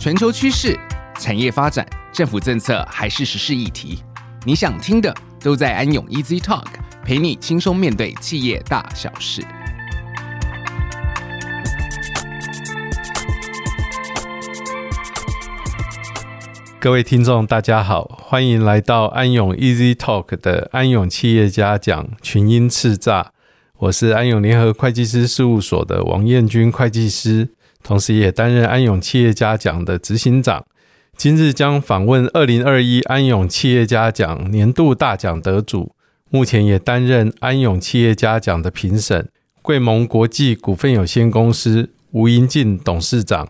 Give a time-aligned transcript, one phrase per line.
[0.00, 0.80] 全球趋势、
[1.18, 3.98] 产业发展、政府政策还是时事议题，
[4.46, 6.64] 你想听的都在安永 Easy Talk，
[7.04, 9.42] 陪你轻松面对企业大小事。
[16.80, 23.26] 各位听众，大家好，欢迎来到安永 Easy Talk 的安永企业家讲群英叱咤。
[23.76, 27.50] 我是安永联合会计师事务所的王彦军会计师，
[27.82, 30.64] 同时也担任安永企业家奖的执行长。
[31.16, 35.94] 今日将访问二零二一安永企业家奖年度大奖得主，
[36.30, 39.28] 目前也担任安永企业家奖的评审，
[39.60, 43.48] 贵盟国际股份有限公司吴英进董事长。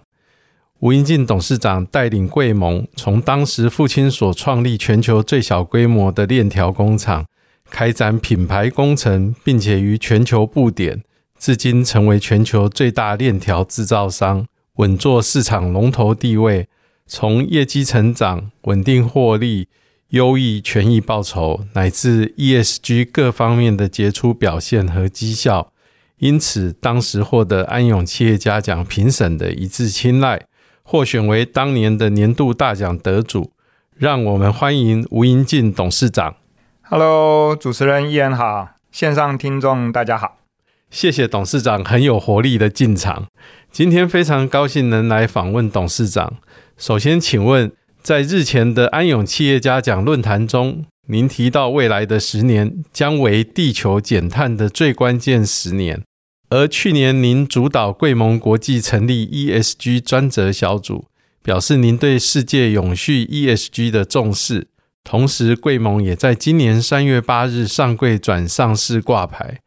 [0.80, 7.26] 吴英进董事长带领贵盟，从当时父亲所创立全球最小规模的链条工厂，
[7.70, 11.02] 开展品牌工程，并且于全球布点，
[11.40, 16.68] 至今成为全球最大链条制造商，稳坐市场龙头地位。
[17.06, 19.66] 从业绩成长、稳定获利、
[20.10, 25.72] 优异权益报酬，乃至 ESG 各方面的杰出表现和绩效，
[26.18, 30.42] 因此当时获得安永企业家奖评审的一致青睐。
[30.82, 33.52] 获选为当年的年度大奖得主，
[33.96, 36.36] 让我们欢迎吴英进董事长。
[36.82, 40.36] Hello，主持人伊恩好，线上听众大家好，
[40.90, 43.28] 谢谢董事长很有活力的进场。
[43.70, 46.38] 今天非常高兴能来访问董事长。
[46.76, 47.70] 首先，请问
[48.02, 56.02] 在日前的安永企业家奖论坛中，您提到未来的十年将为地球减碳的最关键十年。
[56.48, 61.04] 而去年，您主导贵盟国际成立 ESG 专责小组，
[61.44, 64.66] 表示您对世界永续 ESG 的重视。
[65.04, 69.60] 同时，贵盟也在今年三月八日上柜转上市挂牌，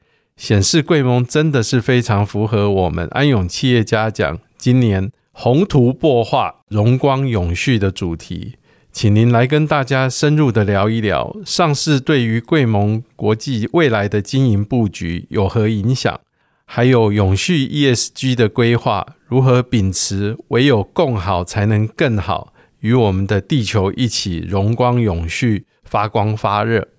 [0.44, 8.56] 显示贵盟真的是非常符合我们安永企业家奖今年宏图擘画、荣光永续的主题。
[8.92, 16.20] 请您来跟大家深入的聊一聊，上市对于贵盟国际未来的经营布局有何影响？
[16.66, 26.90] 还有永续 ESG 的规划，如何秉持唯有共好才能更好，与我们的地球一起荣光永续，发光发热。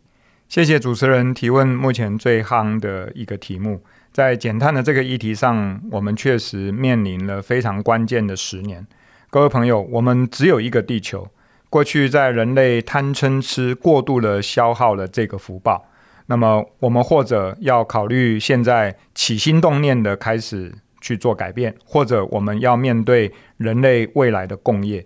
[0.54, 1.66] 谢谢主持人提问。
[1.66, 3.82] 目前最夯的一个题目，
[4.12, 8.86] 在减碳的这个议题上，我们确实面临了非常关键的十年。
[9.30, 11.26] 各位朋友，我们只有一个地球，
[11.68, 15.88] 过去在人类贪嗔痴过度的消耗了这个福报。
[16.26, 25.04] 那么，我们或者要考虑现在起心动念的开始去做改变，或者我们要面对人类未来的共业。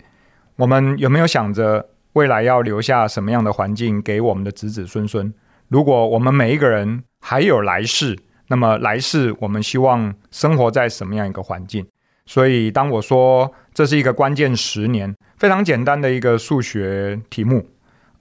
[0.57, 5.33] 我们有没有想着未来要留下什么样的环境给我们的子子孙孙？
[5.69, 11.87] 如果我们每一个人还有来世，那么来世我们希望生活在什么样一个环境？
[12.25, 17.67] 所以，当我说这是一个关键十年，非常简单的一个数学题目：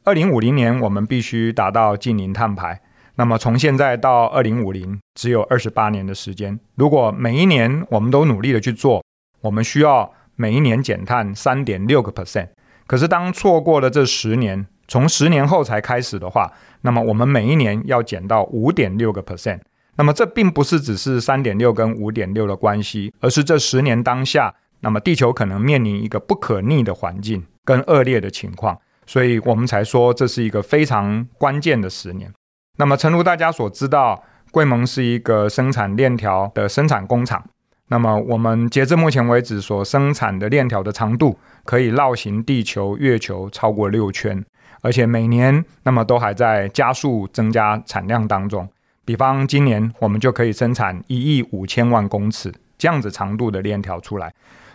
[0.03, 2.81] 二零五零年我们必须达到净零碳排。
[3.15, 6.59] 那么从现在到二零五零，只有二十八年的时间。
[6.75, 9.03] 如果每一年我们都努力的去做，
[9.41, 12.49] 我们需要每一年减碳三点六个 percent。
[12.87, 19.59] 可是当错过了这十年，从十年后才开始的话，那么我们每一年要减到五点六个 percent。
[19.97, 32.31] 那么这并不是只是三点六跟五点六的关系，而是这十年当下，那么地球可能面临一个不可逆的环境跟恶劣的情况，所以我们才说这是一个非常关键的十年。
[32.77, 37.43] 那么，诚如大家所知道，贵盟是一个生产链条的生产工厂。
[37.89, 44.43] 那么，我们截至目前为止所生产的链条的长度，可以绕行地球、月球超过六圈，
[44.81, 48.67] 而且每年那么都还在加速增加产量当中。
[49.05, 54.33] 比方，今年我们就可以生产一亿五千万公尺这样子长度的链条出来。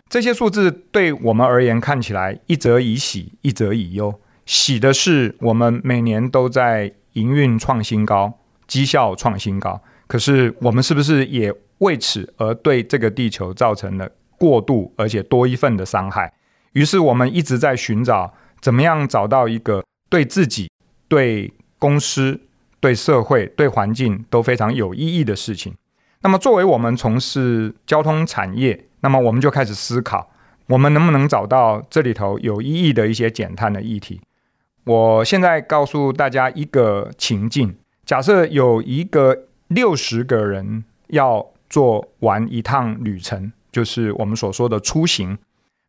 [0.08, 4.14] 这些数字对我们而言看起来一则以喜，一则以忧。
[4.46, 6.92] 喜的是，我们每年都在。
[7.12, 8.32] 营运创新高，
[8.66, 11.52] 绩效创新高，可是我们是不是也
[11.82, 14.08] 为此而对这个地球造成了
[14.38, 16.32] 过度而且多一份的伤害？
[16.72, 20.70] 于是我们一直在寻找怎么样找到一个对自己、
[21.08, 22.40] 对公司、
[22.80, 25.74] 对社会、对环境都非常有意义的事情。
[26.22, 30.30] 那么作为我们从事交通产业，那么我们就开始思考，
[30.68, 34.20] 我们能不能找到这里头有意义的一些减碳的议题？
[34.84, 45.38] 我现在告诉大家一个情境：假设有一个六十个人要做完一趟旅程，就是我们所说的出行。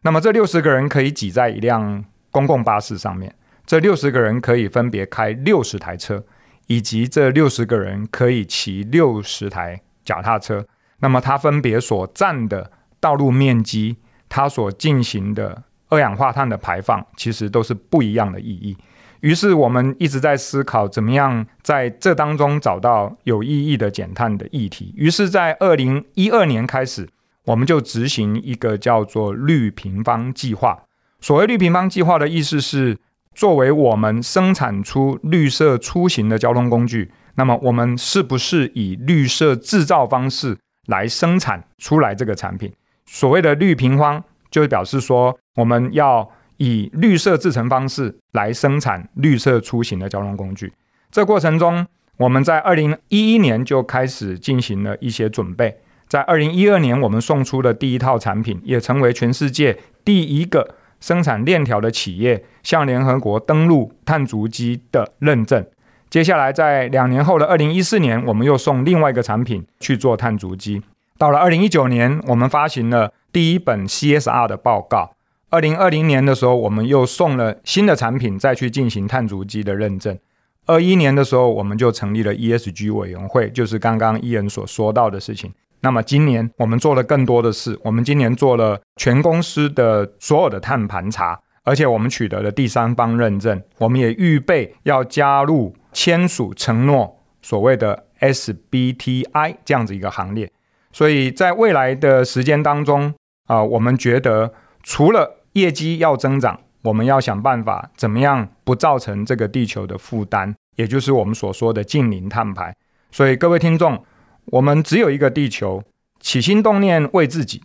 [0.03, 3.35] 那么这六十个人可以挤在一辆公共巴士上面，
[3.65, 6.23] 这六十个人可以分别开六十台车，
[6.67, 10.65] 以及这六十个人可以骑六十台脚踏车。
[10.99, 12.71] 那么它分别所占的
[13.01, 13.97] 道路面积，
[14.29, 18.77] 它所进行的二氧化碳的排放，其实都是不一样的意义。
[19.23, 24.93] 于是我们一直在思考，怎么样在这当中找到有意义的减碳的议题。
[24.97, 27.07] 于是，在二零一二年开始，
[27.45, 30.83] 我们就执行一个叫做“绿平方计划”。
[31.21, 32.97] 所谓“绿平方计划”的意思是，
[33.33, 42.73] 作为我们生产出绿色出行的交通工具，那么我们是不是以绿色制造方式来生产出来这个产品？
[43.05, 44.21] 所谓的“绿平方”，
[44.51, 46.29] 就表示说我们要。
[46.57, 50.73] 以绿色制程方式来生产绿色出行的交通工具，
[51.11, 51.85] 这过程中，
[52.17, 55.77] 我们在二零一一年就开始进行了一些准备。
[56.07, 65.65] 在二零一二年，我们送出的第一套产品，也成为全世界第一个生产链条的企业向联合国登录碳足迹的认证。
[66.11, 70.83] 接下来，在两年后的二零一四年，我们又送另外一个产品去做碳足迹。
[71.17, 75.12] 到了二零一九年，我们发行了第一本 CSR 的报告。
[75.53, 80.17] 二零二零年的时候，我们又送了新的产品，再去进行碳足迹的认证。
[80.65, 85.53] 二一年的时候，我们就成立了 ESG 委员会，就是刚刚伊恩所说到的事情。
[85.81, 93.61] 那么今年我们做了更多的事，我们今年做了全公司的所有的碳盘查，而且我们取得了第三方认证。
[93.77, 100.51] 我们也预备要加入签署承诺所谓的 SBTI 这样子一个行列。
[100.91, 103.13] 所以在未来的时间当中
[103.45, 104.51] 啊、我们觉得
[104.81, 112.75] 除了业绩要增长，我们要想办法怎么样不造成这个地球的负担，也就是我们所说的近零碳排。
[113.11, 114.03] 所以各位听众，
[114.45, 115.83] 我们只有一个地球，
[116.19, 117.61] 起心动念为自己，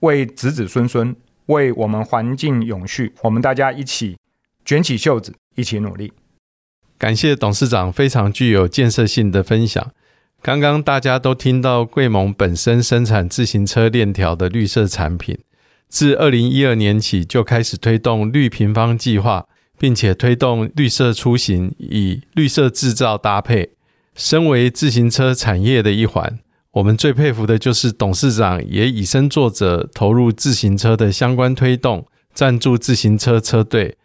[0.00, 1.14] 为子子孙孙，
[1.46, 4.16] 为我们环境永续，我们大家一起
[4.64, 6.12] 卷起袖子，一起努力。
[6.96, 9.90] 感谢董事长非常具有建设性的分享。
[10.40, 15.36] 刚刚大家都听到贵盟本身生产自行车链条的绿色产品。
[15.94, 19.46] 自二零一二年起就开始推动绿平方计划，
[19.78, 23.70] 并且推动绿色出行与绿色制造搭配。
[24.16, 26.40] 身为自行车产业的一环，
[26.72, 33.96] 我们最佩服的就是董事长也以身作则，投入自行车的相关推动，赞助自行车车队，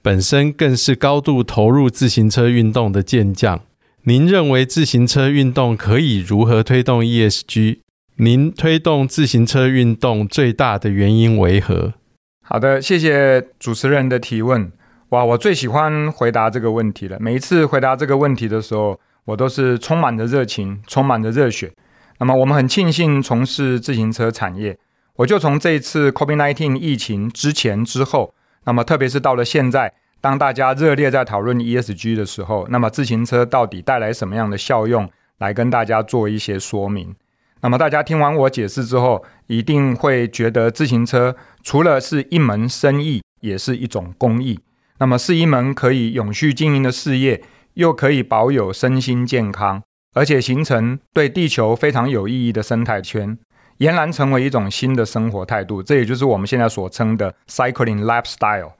[0.00, 3.60] 本身更是高度投入自行车运动的健将。
[4.04, 7.80] 您认为自行车运动可以如何推动 ESG？
[8.18, 11.94] 您推动自行车运动最大的原因为何？
[12.42, 14.70] 好的，谢谢主持人的提问。
[15.08, 17.18] 哇，我最喜欢回答这个问题了。
[17.18, 21.72] 每一次回答这个问题的时候，我都是充满着热情，充满着热血。
[22.20, 24.78] 那么，我们很庆幸从事自行车产业。
[25.16, 28.32] 我就从这一次 COVID-19 疫情之前之后，
[28.64, 37.16] 那么特别是到了现在，当大家热烈在讨论 ESG 的时候，那么自行车到底带来什么样的效用，来跟大家做一些说明。
[37.64, 44.60] 那么大家听完我解释之后，一定会觉得自行车除了是一门生意，也是一种公益。
[44.98, 49.82] 那么是一门可以永续经营的事业，又可以保有身心健康，
[50.12, 53.38] 而且形成对地球非常有意义的生态圈，
[53.78, 55.82] 俨然成为一种新的生活态度。
[55.82, 58.72] 这也就是我们现在所称的 cycling lifestyle。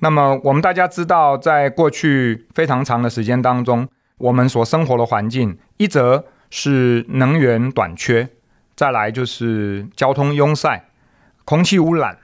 [0.00, 3.86] 那么我们大家知道，在过去非常长的时间当中，
[4.18, 8.28] 我们所生活的环境，一则是能源短缺，
[8.76, 10.84] 再来就是交通拥塞、
[11.46, 12.18] 空气污染、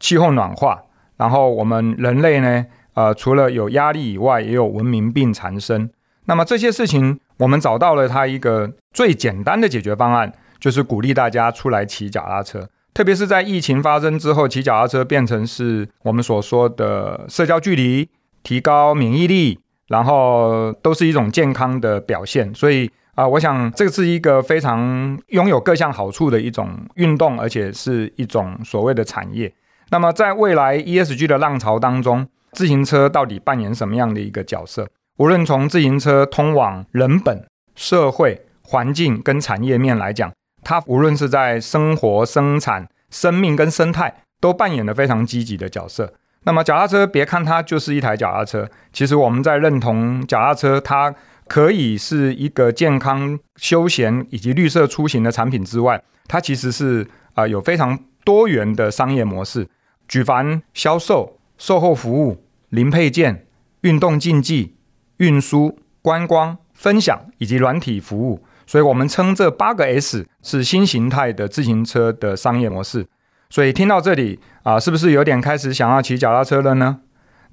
[0.00, 0.84] 气候暖化，
[1.18, 2.64] 然后我们人类呢，
[2.94, 5.90] 呃，除了有压力以外，也有文明病缠身。
[6.24, 12.66] 那么这些事情，我们找到了它一个最简单的解决方案，就是鼓励大家出来骑脚踏车。
[12.94, 18.08] 特别是在疫情发生之后，骑脚踏车变成是我们所说的社交距离、
[18.42, 19.60] 提高免疫力。
[19.88, 29.52] 然后都是一种健康的表现，所以啊、我想这是一个非常拥有各项好处的一种运动，而且是一种所谓的产业。
[29.90, 34.88] 那么在未来 ESG 的浪潮当中，自行车到底扮演什么样的一个角色？
[35.18, 40.32] 无论从自行车通往人本、社会、环境跟产业面来讲，
[40.64, 46.14] 它无论是在生活、生产、生命跟生态，都扮演了非常积极的角色。
[46.46, 51.14] 那么脚踏车，别看它就是一台脚踏车，其实我们在认同脚踏车，它
[51.46, 59.68] 可以是一个健康、休闲以及绿色出行的产品之外，它其实是啊、有非常多元的商业模式，
[60.08, 63.46] 举凡销售、售后服务、零配件、
[63.82, 64.76] 运动竞技、
[65.18, 73.06] 运输、观光、分享以及软体服务，所以我们称这八个 S 是新形态的自行车的商业模式。
[73.50, 77.00] 所以听到这里啊，是不是有点开始想要骑脚踏车了呢？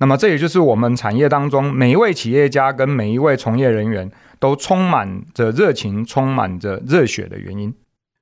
[0.02, 7.72] 那么这也就是我们产业当中每一位企业家跟每一位从业人员都充满着热情、充满着热血的原因。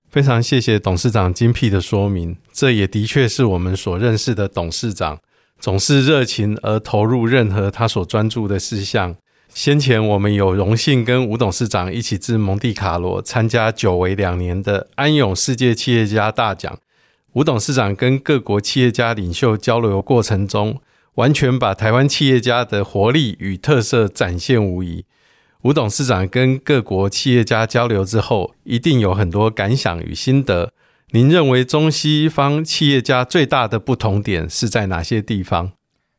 [0.09, 5.19] 非常谢谢董事长精辟的说明，这也的确是我们所认识的董事长
[5.57, 9.15] 总是热情而投入任何他所专注的事项。
[9.48, 16.77] 先前我们有荣幸跟吴董事长一起至蒙地卡罗参加久违两年的安永世界企业家大奖。
[17.33, 20.81] 吴董事长跟各国企业家领袖交流过程中，
[21.19, 25.03] 完全把台湾企业家的活力与特色展现无遗。
[25.63, 30.71] 吴董事长跟各国企业家交流之后，一定有很多感想与心得。
[31.11, 35.73] 您认为中西方企业家最大的不同点是在哪些地方？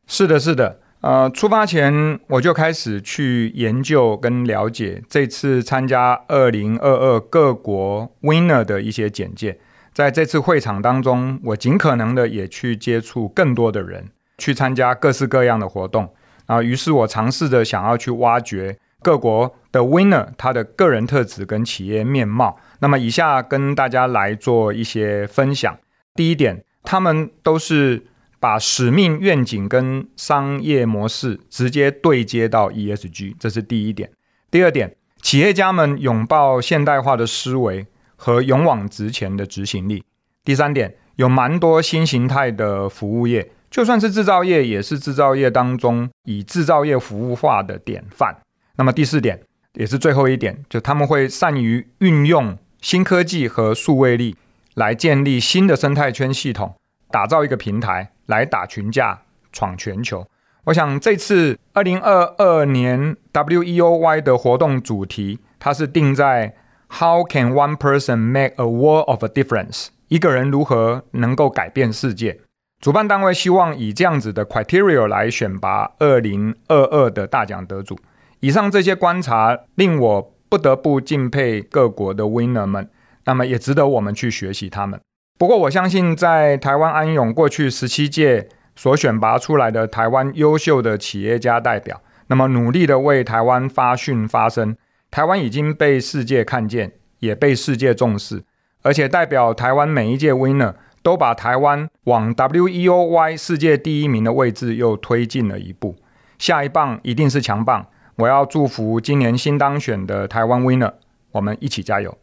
[0.05, 0.79] 是的，是的。
[0.99, 9.59] 呃，出发前我就开始去研究跟了解这次参加二零二二各国 Winner 的一些简介。
[9.95, 14.09] 在这次会场当中，我尽可能的也去接触更多的人，
[14.41, 16.11] 去参加各式各样的活动。
[16.47, 18.75] 啊，于是我尝试着想要去挖掘。
[19.03, 22.59] 各国的 winner，他的个人特质跟企业面貌。
[22.79, 25.75] 那么，以下跟大家来做一些分享。
[26.13, 28.05] 第一点，他们都是
[28.39, 34.11] 把使命、愿景跟商业模式直接对接到 ESG，这是第一点。
[34.51, 40.03] 第二点，企业家们拥抱现代化的思维和勇往直前的执行力。
[40.43, 48.35] 第三点，有蛮多新形态的服务业，就算是制造业，也是制造业当中以制造业服务化的典范。
[48.75, 49.39] 那么第四点
[49.73, 54.35] 也是最后一点，就他们会善于运用新科技和数位力
[54.75, 56.75] 来建立新的生态圈系统，
[57.09, 59.21] 打造一个平台来打群架、
[59.53, 60.27] 闯全球。
[60.65, 66.55] 我想这次二零二二年 WEOY 的活动主题，它是定在
[66.89, 69.87] How can one person make a world of a difference？
[70.09, 72.41] 一个人如何能够改变世界？
[72.81, 77.95] 主办单位希望以这样子的 criteria 来选拔二零二二的大奖得主。
[78.39, 82.89] 以上这些观察令我不得不敬佩各国的 winner 们，
[83.25, 84.99] 那么也值得我们去学习他们。
[85.37, 94.75] 不过，我相信在台湾安永过去十七届所选拔出来的台湾优秀的企业家代表，那么努力的为台湾发讯发声，
[95.11, 98.43] 台湾已经被世界看见，也被世界重视，
[98.81, 100.73] 而且代表台湾每一届 winner
[101.03, 105.95] 都把台湾往 WEOY 世界第一名的位置又推进了一步，
[106.37, 107.87] 下一棒一定是强棒。
[108.17, 110.93] 我要祝福今年新当选的台湾 Winner，
[111.31, 112.17] 我们一起加油！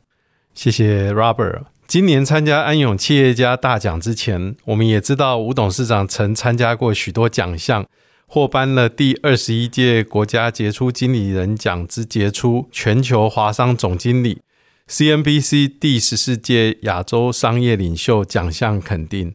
[0.54, 1.62] 谢谢 Robert。
[1.86, 7.86] 今年参加安永企业家大奖之前，我们也知道吴董事长曾参加过许多奖项，
[8.26, 14.42] 获颁了第二十一届国家杰出经理人奖之杰出全球华商总经理
[14.88, 19.34] ，CNBC 第十四届亚洲商业领袖奖项肯定，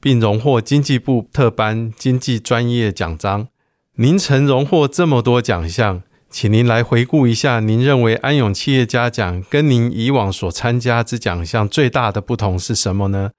[0.00, 3.48] 并荣获经济部特颁经济专业奖章。
[3.96, 13.30] 您曾荣获这么多奖项，请您来回顾一下，您认为安永企业家奖跟您以往所参加之奖项最大的不同是什么呢？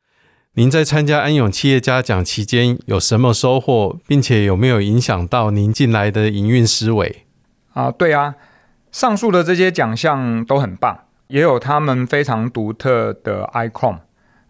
[0.54, 7.26] 您在参加安永企业家奖期间有什么收获，并且有没有影响到您近来的营运思维？
[7.74, 8.34] 啊，对啊，
[8.92, 14.00] 上述的这些奖项都很棒，也有他们非常独特的 icon。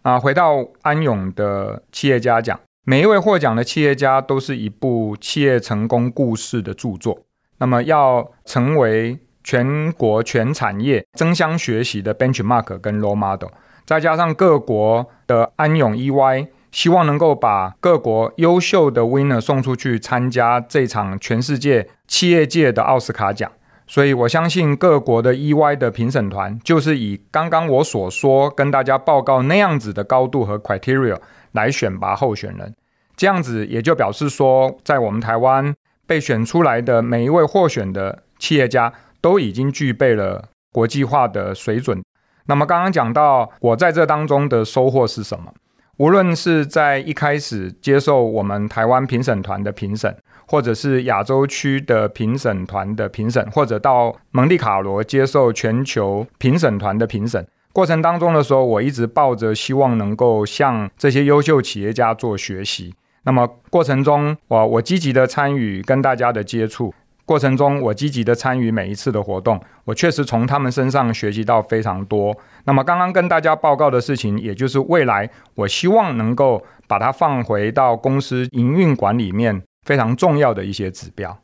[0.02, 2.58] 啊，回到安永的企业家奖。
[2.84, 7.20] 每一位获奖的企业家都是一部企业成功故事的著作。
[7.58, 13.50] 那么，要成为全国全产业争相学习的 benchmark 跟 role model，
[13.84, 23.50] 再加上各国的安永 EY，希望能够把各国优秀的 winner 送出去参加这场全世界企业界的奥斯卡奖。
[23.88, 31.18] 所以我相信各国的 EY 的评审团就是以刚刚我所说跟大家报告那样子的高度和 criteria。
[31.52, 32.74] 来选拔候选人，
[33.16, 35.74] 这样子也就表示说，在我们台湾
[36.06, 38.92] 被选出来的每一位获选的企业家，
[39.22, 42.04] 都已经具备了国际化的水准。
[42.46, 45.50] 那么刚刚讲到我在这当中的收获是什么？
[45.96, 50.14] 无论是在一开始接受我们台湾评审团的评审，
[50.48, 57.46] 或者是亚洲区的评审团的评审，或者到蒙地卡罗接受全球评审团的评审。
[57.72, 62.94] 过程当中的时候，我一直抱着希望能够向这些优秀企业家做学习。
[63.24, 66.92] 那么过程中，我我积极的参与跟大家的接触，
[67.26, 72.34] 过程中我积极的参与每一次的活动，我确实从他们身上学习到非常多。
[72.64, 81.40] 那么刚刚跟大家报告的事情，也就是未来我希望能够把它放回到公司营运管里面非常重要的一些指标。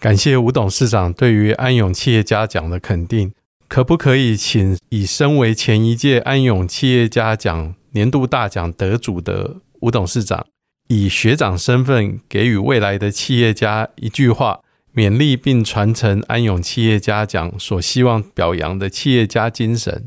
[0.00, 3.32] 感谢吴董事长对于安永企业家奖的肯定。
[3.68, 10.46] 可不可以请以身为前一届安永企业家奖年度大奖得主的吴董事长，
[10.86, 14.60] 以学长身份给予未来的企业家一句话，
[14.94, 20.06] 勉励并传承安永企业家奖所希望表扬的企业家精神？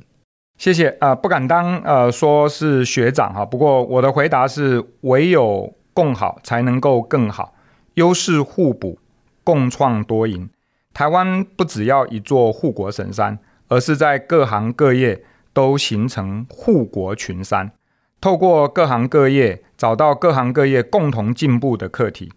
[0.58, 7.54] 谢谢啊、呃，不敢当呃说是学长哈，不过我的回答是：唯有共好才能够更好，
[8.00, 8.98] 优势互补，
[9.44, 10.50] 共创多赢。
[10.94, 13.38] 台湾不只要一座护国神山，
[13.68, 17.74] 而是在各行各业都形成护国群山。
[18.22, 22.32] 透过各行各业，找到各行各业共同进步的课题，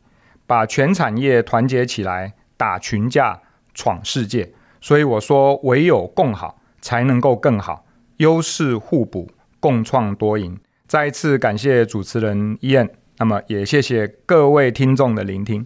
[0.49, 3.41] 把全产业团结起来，打群架，
[3.73, 4.53] 闯世界。
[4.81, 7.85] 所以我说，唯有共好，才能够更好，
[8.17, 10.59] 优势互补，共创多赢。
[10.89, 12.91] 再一次感谢主持人 Ian，
[13.23, 15.65] 那么也谢谢各位听众的聆听。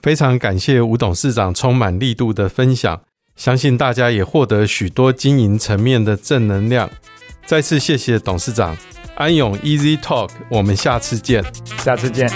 [0.00, 3.02] 非常感谢吴董事长充满力度的分享，
[3.36, 6.88] 相信大家也获得许多经营层面的正能量。
[7.44, 8.74] 再次谢谢董事长，
[9.14, 11.44] 安永 Easy Talk，我们下次见，
[11.84, 12.30] 下次见。